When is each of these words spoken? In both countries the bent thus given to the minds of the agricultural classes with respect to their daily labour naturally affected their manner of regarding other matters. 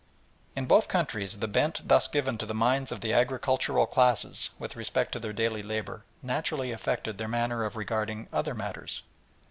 In 0.55 0.65
both 0.65 0.87
countries 0.87 1.37
the 1.37 1.47
bent 1.47 1.87
thus 1.87 2.07
given 2.07 2.35
to 2.39 2.47
the 2.47 2.55
minds 2.55 2.91
of 2.91 3.01
the 3.01 3.13
agricultural 3.13 3.85
classes 3.85 4.49
with 4.57 4.75
respect 4.75 5.11
to 5.11 5.19
their 5.19 5.31
daily 5.31 5.61
labour 5.61 6.05
naturally 6.23 6.71
affected 6.71 7.19
their 7.19 7.27
manner 7.27 7.63
of 7.63 7.75
regarding 7.75 8.27
other 8.33 8.55
matters. 8.55 9.03